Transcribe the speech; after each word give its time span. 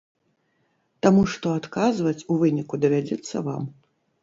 Таму 1.07 1.25
што 1.35 1.47
адказваць 1.61 2.15
у 2.23 2.33
выніку 2.47 2.83
давядзецца 2.87 3.47
вам. 3.53 3.71